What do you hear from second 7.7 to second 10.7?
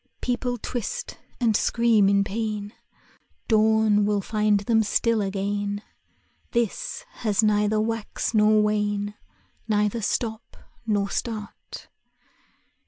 wax nor wane, Neither stop